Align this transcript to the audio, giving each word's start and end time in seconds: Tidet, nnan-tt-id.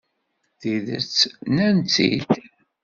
Tidet, 0.59 1.15
nnan-tt-id. 1.49 2.29